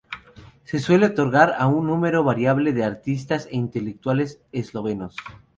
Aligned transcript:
Se 0.63 0.79
suele 0.79 1.05
otorgar 1.05 1.53
a 1.59 1.67
un 1.67 1.85
número 1.85 2.23
variable 2.23 2.73
de 2.73 2.83
artistas 2.83 3.45
e 3.51 3.55
intelectuales 3.55 4.41
eslovenos. 4.51 5.15